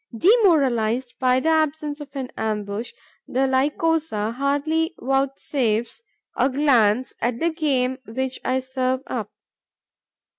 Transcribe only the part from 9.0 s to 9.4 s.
up.